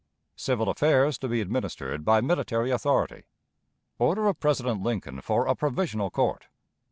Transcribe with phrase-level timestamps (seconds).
[0.35, 3.25] Civil Affairs to be administered by Military Authority.
[3.99, 6.47] Order of President Lincoln for a Provisional Court.